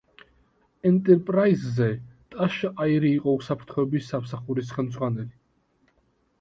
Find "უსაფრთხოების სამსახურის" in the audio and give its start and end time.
3.43-4.77